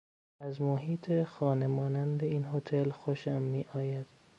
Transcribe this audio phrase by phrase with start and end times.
[0.39, 4.05] از محیط خانه مانند این هتل خوشم میآید.